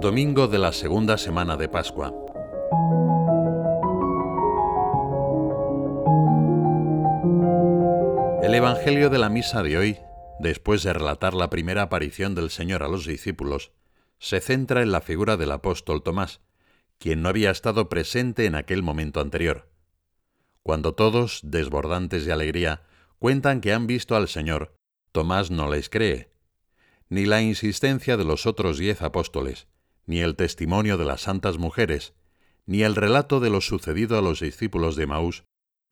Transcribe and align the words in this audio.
Domingo 0.00 0.48
de 0.48 0.58
la 0.58 0.72
segunda 0.72 1.18
semana 1.18 1.58
de 1.58 1.68
Pascua. 1.68 2.14
El 8.42 8.54
Evangelio 8.54 9.10
de 9.10 9.18
la 9.18 9.28
Misa 9.28 9.62
de 9.62 9.76
hoy, 9.76 9.98
después 10.38 10.82
de 10.84 10.94
relatar 10.94 11.34
la 11.34 11.50
primera 11.50 11.82
aparición 11.82 12.34
del 12.34 12.48
Señor 12.48 12.82
a 12.82 12.88
los 12.88 13.04
discípulos, 13.04 13.72
se 14.18 14.40
centra 14.40 14.80
en 14.80 14.90
la 14.90 15.02
figura 15.02 15.36
del 15.36 15.50
apóstol 15.50 16.02
Tomás, 16.02 16.40
quien 16.98 17.20
no 17.20 17.28
había 17.28 17.50
estado 17.50 17.90
presente 17.90 18.46
en 18.46 18.54
aquel 18.54 18.82
momento 18.82 19.20
anterior. 19.20 19.68
Cuando 20.62 20.94
todos, 20.94 21.40
desbordantes 21.42 22.24
de 22.24 22.32
alegría, 22.32 22.84
cuentan 23.18 23.60
que 23.60 23.74
han 23.74 23.86
visto 23.86 24.16
al 24.16 24.28
Señor, 24.28 24.74
Tomás 25.12 25.50
no 25.50 25.70
les 25.70 25.90
cree. 25.90 26.32
Ni 27.10 27.26
la 27.26 27.42
insistencia 27.42 28.16
de 28.16 28.24
los 28.24 28.46
otros 28.46 28.78
diez 28.78 29.02
apóstoles, 29.02 29.68
ni 30.06 30.20
el 30.20 30.36
testimonio 30.36 30.98
de 30.98 31.04
las 31.04 31.22
santas 31.22 31.58
mujeres, 31.58 32.14
ni 32.66 32.82
el 32.82 32.94
relato 32.94 33.40
de 33.40 33.50
lo 33.50 33.60
sucedido 33.60 34.18
a 34.18 34.22
los 34.22 34.40
discípulos 34.40 34.96
de 34.96 35.06
Maús 35.06 35.44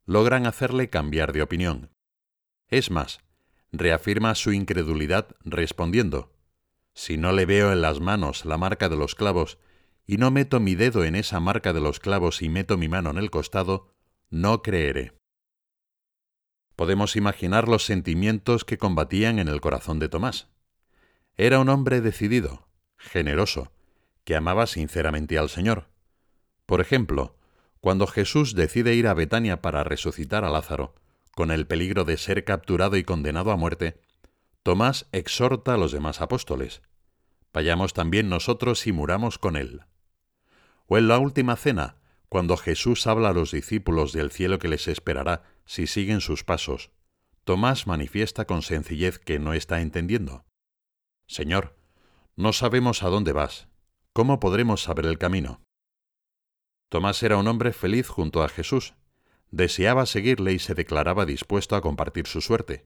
logran 0.06 0.46
hacerle 0.46 0.88
cambiar 0.88 1.32
de 1.32 1.42
opinión. 1.42 1.90
Es 2.68 2.90
más, 2.90 3.20
reafirma 3.72 4.34
su 4.34 4.52
incredulidad 4.52 5.36
respondiendo, 5.44 6.32
Si 6.94 7.16
no 7.16 7.32
le 7.32 7.46
veo 7.46 7.72
en 7.72 7.82
las 7.82 8.00
manos 8.00 8.44
la 8.44 8.58
marca 8.58 8.88
de 8.88 8.96
los 8.96 9.14
clavos, 9.14 9.58
y 10.06 10.16
no 10.16 10.30
meto 10.30 10.60
mi 10.60 10.74
dedo 10.74 11.04
en 11.04 11.14
esa 11.14 11.40
marca 11.40 11.72
de 11.72 11.80
los 11.80 12.00
clavos 12.00 12.40
y 12.40 12.48
meto 12.48 12.78
mi 12.78 12.88
mano 12.88 13.10
en 13.10 13.18
el 13.18 13.30
costado, 13.30 13.94
no 14.30 14.62
creeré. 14.62 15.12
Podemos 16.76 17.16
imaginar 17.16 17.68
los 17.68 17.84
sentimientos 17.84 18.64
que 18.64 18.78
combatían 18.78 19.38
en 19.38 19.48
el 19.48 19.60
corazón 19.60 19.98
de 19.98 20.08
Tomás. 20.08 20.48
Era 21.36 21.58
un 21.58 21.68
hombre 21.68 22.00
decidido, 22.00 22.68
generoso, 22.96 23.72
que 24.28 24.36
amaba 24.36 24.66
sinceramente 24.66 25.38
al 25.38 25.48
Señor. 25.48 25.88
Por 26.66 26.82
ejemplo, 26.82 27.38
cuando 27.80 28.06
Jesús 28.06 28.54
decide 28.54 28.94
ir 28.94 29.06
a 29.06 29.14
Betania 29.14 29.62
para 29.62 29.84
resucitar 29.84 30.44
a 30.44 30.50
Lázaro, 30.50 30.94
con 31.34 31.50
el 31.50 31.66
peligro 31.66 32.04
de 32.04 32.18
ser 32.18 32.44
capturado 32.44 32.98
y 32.98 33.04
condenado 33.04 33.52
a 33.52 33.56
muerte, 33.56 34.02
Tomás 34.62 35.08
exhorta 35.12 35.72
a 35.72 35.76
los 35.78 35.92
demás 35.92 36.20
apóstoles. 36.20 36.82
Vayamos 37.54 37.94
también 37.94 38.28
nosotros 38.28 38.86
y 38.86 38.92
muramos 38.92 39.38
con 39.38 39.56
él. 39.56 39.80
O 40.88 40.98
en 40.98 41.08
la 41.08 41.16
última 41.16 41.56
cena, 41.56 41.96
cuando 42.28 42.58
Jesús 42.58 43.06
habla 43.06 43.30
a 43.30 43.32
los 43.32 43.52
discípulos 43.52 44.12
del 44.12 44.30
cielo 44.30 44.58
que 44.58 44.68
les 44.68 44.88
esperará 44.88 45.44
si 45.64 45.86
siguen 45.86 46.20
sus 46.20 46.44
pasos, 46.44 46.90
Tomás 47.44 47.86
manifiesta 47.86 48.44
con 48.44 48.60
sencillez 48.60 49.18
que 49.18 49.38
no 49.38 49.54
está 49.54 49.80
entendiendo. 49.80 50.44
Señor, 51.26 51.78
no 52.36 52.52
sabemos 52.52 53.02
a 53.02 53.08
dónde 53.08 53.32
vas. 53.32 53.68
¿Cómo 54.12 54.40
podremos 54.40 54.82
saber 54.82 55.06
el 55.06 55.18
camino? 55.18 55.62
Tomás 56.88 57.22
era 57.22 57.36
un 57.36 57.46
hombre 57.46 57.72
feliz 57.72 58.08
junto 58.08 58.42
a 58.42 58.48
Jesús. 58.48 58.94
Deseaba 59.50 60.06
seguirle 60.06 60.52
y 60.52 60.58
se 60.58 60.74
declaraba 60.74 61.26
dispuesto 61.26 61.76
a 61.76 61.80
compartir 61.80 62.26
su 62.26 62.40
suerte. 62.40 62.84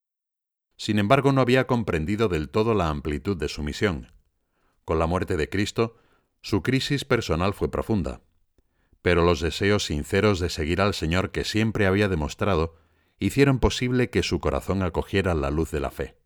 Sin 0.76 0.98
embargo, 0.98 1.32
no 1.32 1.40
había 1.40 1.66
comprendido 1.66 2.28
del 2.28 2.48
todo 2.48 2.74
la 2.74 2.88
amplitud 2.88 3.36
de 3.36 3.48
su 3.48 3.62
misión. 3.62 4.12
Con 4.84 4.98
la 4.98 5.06
muerte 5.06 5.36
de 5.36 5.48
Cristo, 5.48 5.96
su 6.40 6.62
crisis 6.62 7.04
personal 7.04 7.54
fue 7.54 7.70
profunda 7.70 8.22
pero 9.02 9.24
los 9.24 9.40
deseos 9.40 9.84
sinceros 9.86 10.38
de 10.38 10.48
seguir 10.48 10.80
al 10.80 10.94
Señor 10.94 11.32
que 11.32 11.44
siempre 11.44 11.86
había 11.86 12.08
demostrado 12.08 12.76
hicieron 13.18 13.58
posible 13.58 14.10
que 14.10 14.22
su 14.22 14.40
corazón 14.40 14.82
acogiera 14.82 15.34
la 15.34 15.50
luz 15.50 15.70
de 15.72 15.80
la 15.80 15.90
fe. 15.90 16.16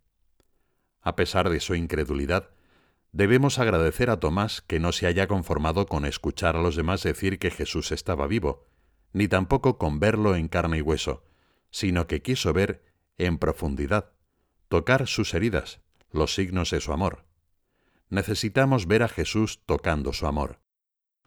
A 1.00 1.16
pesar 1.16 1.50
de 1.50 1.60
su 1.60 1.74
incredulidad, 1.74 2.50
debemos 3.16 3.58
agradecer 3.58 4.10
a 4.10 4.20
Tomás 4.20 4.60
que 4.60 4.78
no 4.78 4.92
se 4.92 5.06
haya 5.06 5.26
conformado 5.26 5.86
con 5.86 6.04
escuchar 6.04 6.54
a 6.54 6.60
los 6.60 6.76
demás 6.76 7.02
decir 7.02 7.38
que 7.38 7.50
Jesús 7.50 7.90
estaba 7.90 8.26
vivo, 8.26 8.66
ni 9.14 9.26
tampoco 9.26 9.78
con 9.78 9.98
verlo 9.98 10.36
en 10.36 10.48
carne 10.48 10.78
y 10.78 10.80
hueso, 10.82 11.24
sino 11.70 12.06
que 12.06 12.20
quiso 12.20 12.52
ver 12.52 12.84
en 13.16 13.38
profundidad, 13.38 14.12
tocar 14.68 15.06
sus 15.06 15.32
heridas, 15.32 15.80
los 16.10 16.34
signos 16.34 16.68
de 16.70 16.82
su 16.82 16.92
amor. 16.92 17.24
Necesitamos 18.10 18.86
ver 18.86 19.02
a 19.02 19.08
Jesús 19.08 19.62
tocando 19.64 20.12
su 20.12 20.26
amor. 20.26 20.60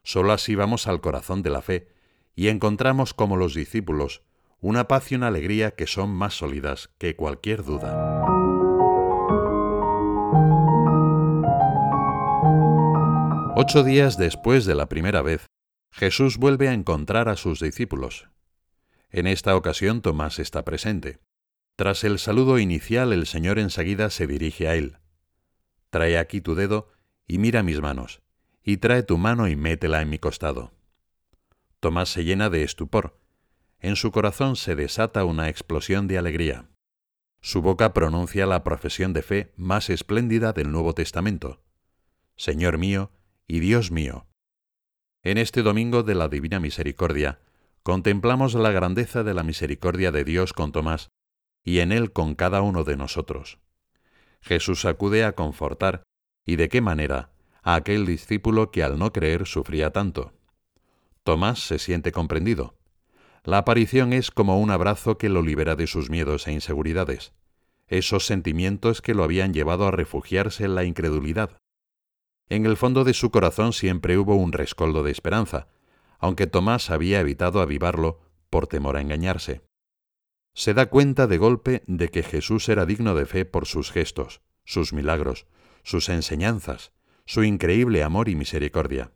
Solo 0.03 0.31
así 0.31 0.53
vamos 0.53 0.85
al 0.85 1.01
corazón 1.01 1.41
de 1.41 1.50
la 1.50 1.63
fe 1.63 1.88
y 2.35 2.50
encontramos 2.50 3.16
como 3.16 3.35
los 3.35 3.56
discípulos 3.56 4.21
una 4.61 4.88
paz 4.88 5.11
y 5.11 5.16
una 5.16 5.27
alegría 5.27 5.71
que 5.71 5.88
son 5.88 6.11
más 6.11 6.35
sólidas 6.35 6.91
que 7.00 7.16
cualquier 7.16 7.63
duda. 7.63 8.38
Ocho 13.61 13.83
días 13.83 14.17
después 14.17 14.63
de 14.63 14.73
la 14.73 14.87
primera 14.87 15.21
vez, 15.21 15.49
Jesús 15.91 16.37
vuelve 16.37 16.69
a 16.69 16.73
encontrar 16.73 17.27
a 17.27 17.35
sus 17.35 17.59
discípulos. 17.59 18.29
En 19.09 19.27
esta 19.27 19.53
ocasión 19.57 20.01
Tomás 20.01 20.39
está 20.39 20.63
presente. 20.63 21.19
Tras 21.75 22.05
el 22.05 22.19
saludo 22.19 22.57
inicial, 22.57 23.11
el 23.11 23.27
Señor 23.27 23.59
enseguida 23.59 24.11
se 24.11 24.27
dirige 24.27 24.69
a 24.69 24.75
él. 24.75 24.99
Trae 25.89 26.17
aquí 26.17 26.39
tu 26.39 26.55
dedo 26.55 26.87
y 27.27 27.37
mira 27.37 27.61
mis 27.61 27.81
manos 27.81 28.21
y 28.63 28.77
trae 28.77 29.03
tu 29.03 29.17
mano 29.17 29.49
y 29.49 29.57
métela 29.57 30.01
en 30.01 30.09
mi 30.09 30.19
costado. 30.19 30.71
Tomás 31.81 32.07
se 32.07 32.23
llena 32.23 32.49
de 32.49 32.63
estupor. 32.63 33.19
En 33.81 33.97
su 33.97 34.13
corazón 34.13 34.55
se 34.55 34.75
desata 34.75 35.25
una 35.25 35.49
explosión 35.49 36.07
de 36.07 36.17
alegría. 36.17 36.69
Su 37.41 37.61
boca 37.61 37.91
pronuncia 37.93 38.45
la 38.45 38.63
profesión 38.63 39.11
de 39.11 39.21
fe 39.21 39.51
más 39.57 39.89
espléndida 39.89 40.53
del 40.53 40.71
Nuevo 40.71 40.93
Testamento. 40.93 41.61
Señor 42.37 42.77
mío 42.77 43.11
y 43.49 43.59
Dios 43.59 43.91
mío. 43.91 44.27
En 45.23 45.39
este 45.39 45.63
domingo 45.63 46.03
de 46.03 46.13
la 46.13 46.29
Divina 46.29 46.59
Misericordia, 46.59 47.41
contemplamos 47.81 48.53
la 48.53 48.71
grandeza 48.71 49.23
de 49.23 49.33
la 49.33 49.41
misericordia 49.41 50.11
de 50.11 50.23
Dios 50.23 50.53
con 50.53 50.71
Tomás 50.71 51.09
y 51.65 51.79
en 51.79 51.91
él 51.91 52.13
con 52.13 52.35
cada 52.35 52.61
uno 52.61 52.83
de 52.83 52.95
nosotros. 52.95 53.59
Jesús 54.39 54.85
acude 54.85 55.25
a 55.25 55.33
confortar, 55.33 56.03
y 56.45 56.55
de 56.55 56.69
qué 56.69 56.79
manera, 56.79 57.31
a 57.63 57.73
aquel 57.73 58.05
discípulo 58.05 58.69
que 58.71 58.83
al 58.83 58.99
no 58.99 59.11
creer 59.11 59.47
sufría 59.47 59.91
tanto. 59.91 60.31
Tomás 61.23 61.59
se 61.59 61.79
siente 61.79 62.11
comprendido. 62.11 62.77
La 63.43 63.57
aparición 63.57 64.13
es 64.13 64.29
como 64.29 64.59
un 64.59 64.69
abrazo 64.69 65.17
que 65.17 65.27
lo 65.27 65.41
libera 65.41 65.75
de 65.75 65.88
sus 65.88 66.11
miedos 66.11 66.47
e 66.47 66.53
inseguridades, 66.53 67.33
esos 67.88 68.27
sentimientos 68.27 69.01
que 69.01 69.15
lo 69.15 69.23
habían 69.23 69.53
llevado 69.53 69.88
a 69.88 69.91
refugiarse 69.91 70.65
en 70.65 70.75
la 70.75 70.83
incredulidad. 70.83 71.57
En 72.49 72.65
el 72.65 72.77
fondo 72.77 73.03
de 73.03 73.13
su 73.13 73.29
corazón 73.29 73.73
siempre 73.73 74.17
hubo 74.17 74.35
un 74.35 74.51
rescoldo 74.51 75.03
de 75.03 75.11
esperanza, 75.11 75.67
aunque 76.17 76.47
Tomás 76.47 76.89
había 76.89 77.19
evitado 77.19 77.61
avivarlo 77.61 78.19
por 78.49 78.65
temor 78.65 78.97
a 78.97 79.01
engañarse. 79.01 79.61
Se 80.55 80.73
da 80.73 80.88
cuenta 80.88 81.27
de 81.27 81.38
golpe 81.38 81.83
de 81.85 82.09
que 82.09 82.23
Jesús 82.23 82.67
era 82.67 82.88
digno 82.88 83.13
de 83.13 83.27
fe 83.27 83.45
por 83.45 83.67
sus 83.67 83.91
gestos, 83.91 84.41
sus 84.65 84.93
milagros, 84.93 85.45
sus 85.83 86.09
enseñanzas, 86.09 86.91
su 87.25 87.43
increíble 87.43 88.03
amor 88.03 88.29
y 88.29 88.35
misericordia. 88.35 89.11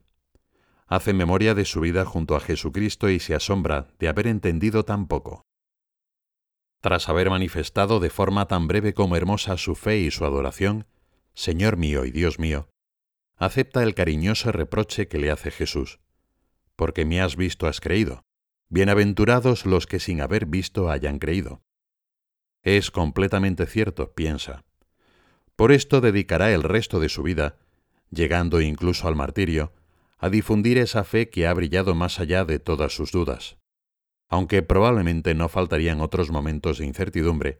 Hace 0.85 1.13
memoria 1.13 1.55
de 1.55 1.65
su 1.65 1.81
vida 1.81 2.05
junto 2.05 2.35
a 2.35 2.39
Jesucristo 2.39 3.09
y 3.09 3.19
se 3.19 3.33
asombra 3.33 3.87
de 3.97 4.07
haber 4.07 4.27
entendido 4.27 4.85
tan 4.85 5.07
poco. 5.07 5.41
Tras 6.81 7.09
haber 7.09 7.31
manifestado 7.31 7.99
de 7.99 8.11
forma 8.11 8.47
tan 8.47 8.67
breve 8.67 8.93
como 8.93 9.15
hermosa 9.15 9.57
su 9.57 9.73
fe 9.73 9.97
y 9.99 10.11
su 10.11 10.25
adoración, 10.25 10.85
Señor 11.33 11.77
mío 11.77 12.05
y 12.05 12.11
Dios 12.11 12.37
mío, 12.37 12.67
acepta 13.37 13.83
el 13.83 13.95
cariñoso 13.95 14.51
reproche 14.51 15.07
que 15.07 15.17
le 15.17 15.31
hace 15.31 15.51
Jesús. 15.51 15.99
Porque 16.75 17.05
me 17.05 17.21
has 17.21 17.35
visto 17.35 17.67
has 17.67 17.81
creído. 17.81 18.25
Bienaventurados 18.69 19.65
los 19.65 19.87
que 19.87 19.99
sin 19.99 20.21
haber 20.21 20.45
visto 20.45 20.89
hayan 20.89 21.19
creído. 21.19 21.61
Es 22.61 22.91
completamente 22.91 23.65
cierto, 23.65 24.13
piensa. 24.13 24.63
Por 25.55 25.71
esto 25.71 26.01
dedicará 26.01 26.51
el 26.51 26.63
resto 26.63 26.99
de 26.99 27.09
su 27.09 27.23
vida 27.23 27.57
llegando 28.13 28.61
incluso 28.61 29.07
al 29.07 29.15
martirio, 29.15 29.73
a 30.17 30.29
difundir 30.29 30.77
esa 30.77 31.03
fe 31.03 31.29
que 31.29 31.47
ha 31.47 31.53
brillado 31.53 31.95
más 31.95 32.19
allá 32.19 32.45
de 32.45 32.59
todas 32.59 32.95
sus 32.95 33.11
dudas. 33.11 33.57
Aunque 34.29 34.61
probablemente 34.61 35.35
no 35.35 35.49
faltarían 35.49 35.99
otros 35.99 36.31
momentos 36.31 36.77
de 36.77 36.85
incertidumbre, 36.85 37.59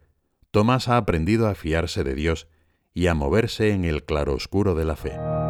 Tomás 0.52 0.88
ha 0.88 0.98
aprendido 0.98 1.48
a 1.48 1.56
fiarse 1.56 2.04
de 2.04 2.16
Dios 2.16 2.48
y 2.94 3.08
a 3.08 3.16
moverse 3.16 3.72
en 3.72 3.86
el 3.86 4.06
claroscuro 4.06 4.76
de 4.76 4.86
la 4.86 4.96
fe. 4.96 5.43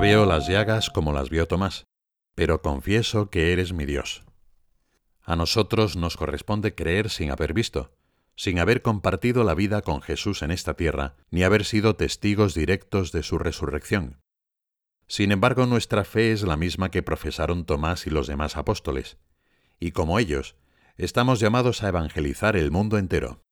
Veo 0.00 0.24
las 0.24 0.48
llagas 0.48 0.88
como 0.88 1.12
las 1.12 1.28
vio 1.28 1.46
Tomás, 1.46 1.84
pero 2.34 2.62
confieso 2.62 3.28
que 3.28 3.52
eres 3.52 3.74
mi 3.74 3.84
Dios. 3.84 4.24
A 5.22 5.36
nosotros 5.36 5.96
nos 5.96 6.16
corresponde 6.16 6.74
creer 6.74 7.10
sin 7.10 7.30
haber 7.30 7.52
visto, 7.52 7.92
sin 8.34 8.60
haber 8.60 8.80
compartido 8.80 9.44
la 9.44 9.54
vida 9.54 9.82
con 9.82 10.00
Jesús 10.00 10.40
en 10.40 10.52
esta 10.52 10.72
tierra, 10.72 11.16
ni 11.30 11.42
haber 11.42 11.66
sido 11.66 11.96
testigos 11.96 12.54
directos 12.54 13.12
de 13.12 13.22
su 13.22 13.36
resurrección. 13.36 14.22
Sin 15.06 15.32
embargo, 15.32 15.66
nuestra 15.66 16.04
fe 16.04 16.32
es 16.32 16.44
la 16.44 16.56
misma 16.56 16.90
que 16.90 17.02
profesaron 17.02 17.66
Tomás 17.66 18.06
y 18.06 18.10
los 18.10 18.26
demás 18.26 18.56
apóstoles, 18.56 19.18
y 19.78 19.92
como 19.92 20.18
ellos, 20.18 20.56
estamos 20.96 21.40
llamados 21.40 21.82
a 21.82 21.88
evangelizar 21.88 22.56
el 22.56 22.70
mundo 22.70 22.96
entero. 22.96 23.42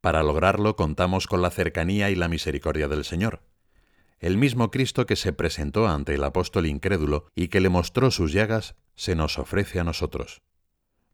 Para 0.00 0.22
lograrlo 0.22 0.76
contamos 0.76 1.26
con 1.26 1.42
la 1.42 1.50
cercanía 1.50 2.10
y 2.10 2.14
la 2.14 2.28
misericordia 2.28 2.86
del 2.86 3.04
Señor. 3.04 3.42
El 4.24 4.38
mismo 4.38 4.70
Cristo 4.70 5.04
que 5.04 5.16
se 5.16 5.34
presentó 5.34 5.86
ante 5.86 6.14
el 6.14 6.24
apóstol 6.24 6.64
incrédulo 6.64 7.26
y 7.34 7.48
que 7.48 7.60
le 7.60 7.68
mostró 7.68 8.10
sus 8.10 8.32
llagas, 8.32 8.74
se 8.94 9.14
nos 9.14 9.38
ofrece 9.38 9.80
a 9.80 9.84
nosotros. 9.84 10.40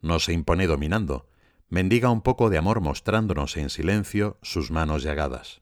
No 0.01 0.21
se 0.21 0.33
impone 0.33 0.69
dominando, 0.69 1.29
mendiga 1.69 2.11
un 2.11 2.23
poco 2.23 2.51
de 2.51 2.59
amor 2.59 2.81
mostrándonos 2.81 3.57
en 3.57 3.69
silencio 3.69 4.39
sus 4.43 4.71
manos 4.71 5.03
llagadas. 5.03 5.61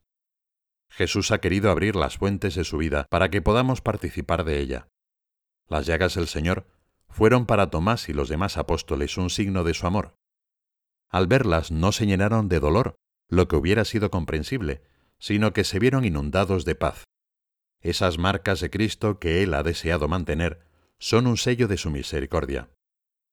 Jesús 0.90 1.30
ha 1.30 1.38
querido 1.38 1.70
abrir 1.70 1.96
las 1.96 2.18
fuentes 2.18 2.54
de 2.54 2.64
su 2.64 2.76
vida 2.76 3.06
para 3.08 3.30
que 3.30 3.40
podamos 3.40 3.80
participar 3.80 4.44
de 4.44 4.60
ella. 4.60 4.88
Las 5.68 5.86
llagas 5.86 6.16
del 6.16 6.26
Señor 6.26 6.66
fueron 7.08 7.46
para 7.46 7.70
Tomás 7.70 8.10
y 8.10 8.12
los 8.12 8.28
demás 8.28 8.58
apóstoles 8.58 9.16
un 9.16 9.30
signo 9.30 9.64
de 9.64 9.72
su 9.72 9.86
amor. 9.86 10.16
Al 11.08 11.28
verlas 11.28 11.70
no 11.70 11.92
se 11.92 12.04
llenaron 12.04 12.50
de 12.50 12.60
dolor, 12.60 12.96
lo 13.30 13.48
que 13.48 13.56
hubiera 13.56 13.86
sido 13.86 14.10
comprensible, 14.10 14.82
sino 15.18 15.54
que 15.54 15.64
se 15.64 15.78
vieron 15.78 16.04
inundados 16.04 16.66
de 16.66 16.74
paz. 16.74 17.08
Esas 17.80 18.18
marcas 18.18 18.60
de 18.60 18.70
Cristo 18.70 19.18
que 19.18 19.42
Él 19.42 19.54
ha 19.54 19.62
deseado 19.62 20.08
mantener 20.08 20.60
son 20.98 21.26
un 21.26 21.36
sello 21.36 21.68
de 21.68 21.76
su 21.76 21.90
misericordia. 21.90 22.70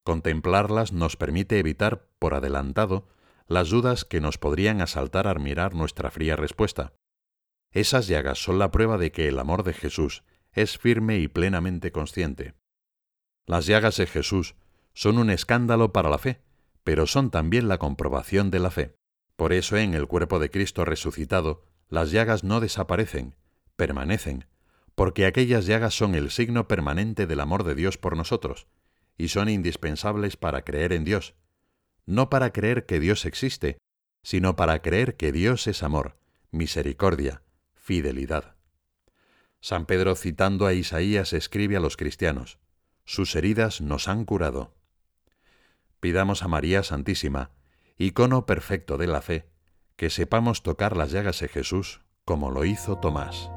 Contemplarlas 0.04 0.94
nos 0.94 1.18
permite 1.18 1.58
evitar, 1.58 2.08
por 2.20 2.36
adelantado, 2.36 3.08
las 3.48 3.70
dudas 3.70 4.06
que 4.06 4.22
nos 4.22 4.38
podrían 4.38 4.82
asaltar 4.82 5.28
al 5.28 5.40
mirar 5.40 5.74
nuestra 5.74 6.12
fría 6.12 6.36
respuesta. 6.36 6.94
Esas 7.72 8.08
llagas 8.08 8.38
son 8.38 8.60
la 8.60 8.72
prueba 8.72 8.98
de 8.98 9.12
que 9.12 9.28
el 9.28 9.40
amor 9.40 9.64
de 9.64 9.74
Jesús 9.74 10.24
es 10.54 10.78
firme 10.78 11.18
y 11.20 11.28
plenamente 11.28 11.92
consciente. 11.92 12.54
Las 13.46 13.66
llagas 13.66 13.98
de 13.98 14.08
Jesús 14.08 14.56
son 14.94 15.18
un 15.18 15.30
escándalo 15.30 15.92
para 15.92 16.10
la 16.10 16.18
fe, 16.18 16.42
pero 16.84 17.08
son 17.08 17.32
también 17.32 17.68
la 17.68 17.78
comprobación 17.78 18.52
de 18.52 18.60
la 18.60 18.72
fe. 18.72 18.96
Por 19.36 19.54
eso 19.54 19.76
en 19.76 19.94
el 19.94 20.08
cuerpo 20.08 20.40
de 20.40 20.50
Cristo 20.50 20.86
resucitado, 20.86 21.66
las 21.90 22.12
llagas 22.12 22.44
no 22.44 22.62
desaparecen, 22.62 23.36
permanecen, 23.76 24.46
porque 24.96 25.26
aquellas 25.26 25.66
llagas 25.66 25.94
son 25.94 26.16
el 26.16 26.32
signo 26.32 26.68
permanente 26.68 27.28
del 27.28 27.40
amor 27.40 27.64
de 27.64 27.76
Dios 27.76 27.98
por 27.98 28.16
nosotros, 28.16 28.68
y 29.18 29.30
son 29.30 29.50
indispensables 29.50 30.38
para 30.38 30.64
creer 30.64 30.94
en 30.94 31.04
Dios, 31.04 31.36
no 32.06 32.30
para 32.30 32.52
creer 32.52 32.86
que 32.86 33.00
Dios 33.00 33.26
existe, 33.26 33.78
sino 34.24 34.56
para 34.56 34.82
creer 34.82 35.16
que 35.16 35.32
Dios 35.32 35.68
es 35.68 35.84
amor, 35.84 36.18
misericordia, 36.52 37.44
fidelidad. 37.74 38.56
San 39.62 39.86
Pedro 39.86 40.16
citando 40.16 40.68
a 40.68 40.74
Isaías 40.74 41.34
escribe 41.34 41.76
a 41.76 41.80
los 41.80 41.98
cristianos, 41.98 42.60
sus 43.04 43.36
heridas 43.36 43.82
nos 43.82 44.08
han 44.08 44.26
curado. 44.26 44.76
Pidamos 46.00 46.44
a 46.44 46.48
María 46.48 46.84
Santísima, 46.84 47.52
icono 47.98 48.46
perfecto 48.46 48.98
de 48.98 49.08
la 49.08 49.22
fe, 49.22 49.50
que 49.96 50.10
sepamos 50.10 50.64
tocar 50.64 50.98
las 50.98 51.12
llagas 51.12 51.40
de 51.40 51.48
Jesús 51.48 52.02
como 52.26 52.52
lo 52.52 52.66
hizo 52.66 52.98
Tomás. 52.98 53.50